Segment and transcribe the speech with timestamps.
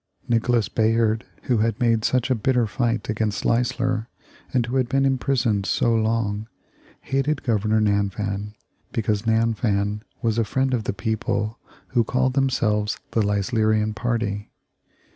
[0.27, 4.07] Nicholas Bayard, who had made such a bitter fight against Leisler,
[4.51, 6.47] and who had been imprisoned so long,
[7.01, 8.55] hated Governor Nanfan,
[8.91, 11.59] because Nanfan was a friend of the people
[11.89, 14.49] who called themselves the Leislerian party.